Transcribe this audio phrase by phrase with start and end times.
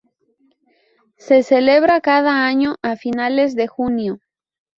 [1.17, 4.19] Se celebra cada año a finales de junio.